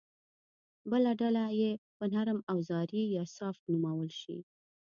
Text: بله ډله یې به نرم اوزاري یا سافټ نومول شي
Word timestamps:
بله 0.91 1.11
ډله 1.21 1.45
یې 1.59 1.71
به 1.97 2.05
نرم 2.13 2.39
اوزاري 2.53 3.03
یا 3.15 3.23
سافټ 3.37 3.63
نومول 3.71 4.11
شي 4.21 4.37